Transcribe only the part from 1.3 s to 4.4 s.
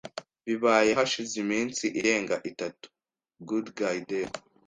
iminsi irenga itatu. (goodguydave)